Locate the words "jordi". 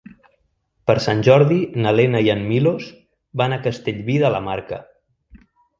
1.27-1.59